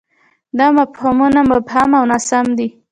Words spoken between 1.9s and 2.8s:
او ناسم دي.